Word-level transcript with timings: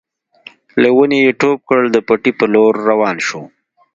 له 0.81 0.89
ونې 0.95 1.19
يې 1.25 1.31
ټوپ 1.39 1.59
کړ 1.69 1.81
د 1.91 1.97
پټي 2.07 2.31
په 2.39 2.45
لور 2.53 2.73
روان 2.89 3.15
شو. 3.27 3.41